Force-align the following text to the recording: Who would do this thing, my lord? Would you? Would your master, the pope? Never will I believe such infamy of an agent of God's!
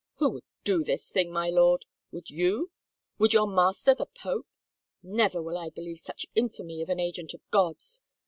Who 0.15 0.31
would 0.31 0.43
do 0.63 0.83
this 0.83 1.11
thing, 1.11 1.31
my 1.31 1.51
lord? 1.51 1.85
Would 2.11 2.31
you? 2.31 2.71
Would 3.19 3.33
your 3.33 3.45
master, 3.45 3.93
the 3.93 4.07
pope? 4.07 4.47
Never 5.03 5.43
will 5.43 5.59
I 5.59 5.69
believe 5.69 5.99
such 5.99 6.25
infamy 6.33 6.81
of 6.81 6.89
an 6.89 6.99
agent 6.99 7.35
of 7.35 7.41
God's! 7.51 8.01